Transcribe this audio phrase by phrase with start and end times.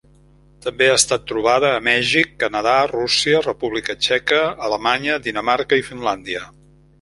[0.67, 6.43] També ha estat trobada a Mèxic, Canadà, Rússia, República Txeca, Alemanya, Dinamarca i Finlàndia.